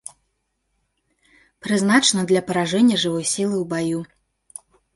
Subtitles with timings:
[1.67, 3.99] Прызначана для паражэння жывой сілы ў баю.